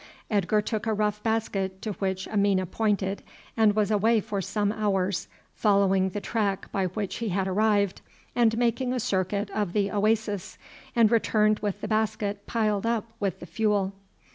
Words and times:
Edgar 0.31 0.63
took 0.63 0.87
a 0.87 0.95
rough 0.95 1.21
basket 1.21 1.79
to 1.83 1.91
which 1.91 2.27
Amina 2.29 2.65
pointed 2.65 3.21
and 3.55 3.75
was 3.75 3.91
away 3.91 4.19
for 4.19 4.41
some 4.41 4.71
hours, 4.71 5.27
following 5.53 6.09
the 6.09 6.19
track 6.19 6.71
by 6.71 6.87
which 6.87 7.17
he 7.17 7.29
had 7.29 7.47
arrived 7.47 8.01
and 8.35 8.57
making 8.57 8.93
a 8.93 8.99
circuit 8.99 9.51
of 9.51 9.73
the 9.73 9.91
oasis, 9.91 10.57
and 10.95 11.11
returned 11.11 11.59
with 11.59 11.81
the 11.81 11.87
basket 11.87 12.47
piled 12.47 12.87
up 12.87 13.11
with 13.19 13.39
the 13.41 13.45
fuel. 13.45 13.93